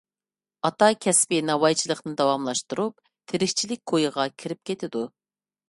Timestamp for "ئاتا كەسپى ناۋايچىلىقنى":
0.69-2.15